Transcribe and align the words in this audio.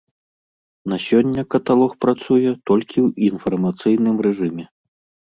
На 0.93 0.97
сёння 1.07 1.43
каталог 1.55 1.91
працуе 2.05 2.49
толькі 2.71 2.97
ў 3.05 3.29
інфармацыйным 3.29 4.15
рэжыме. 4.29 4.65